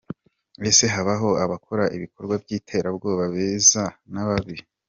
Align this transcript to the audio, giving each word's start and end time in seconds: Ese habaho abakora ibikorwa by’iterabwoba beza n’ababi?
Ese 0.69 0.85
habaho 0.95 1.29
abakora 1.43 1.83
ibikorwa 1.95 2.33
by’iterabwoba 2.43 3.23
beza 3.33 3.83
n’ababi? 4.13 4.57